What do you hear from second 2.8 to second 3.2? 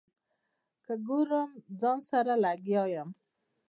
یم.